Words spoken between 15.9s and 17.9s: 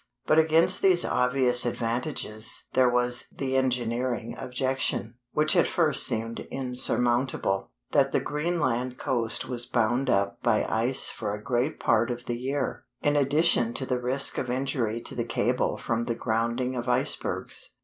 the grounding of icebergs.